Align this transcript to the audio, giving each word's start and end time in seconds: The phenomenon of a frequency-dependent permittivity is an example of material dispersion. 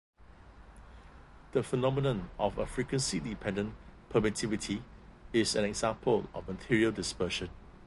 The 1.51 1.61
phenomenon 1.61 2.31
of 2.39 2.57
a 2.57 2.65
frequency-dependent 2.65 3.75
permittivity 4.09 4.81
is 5.31 5.53
an 5.55 5.63
example 5.65 6.27
of 6.33 6.47
material 6.47 6.91
dispersion. 6.91 7.51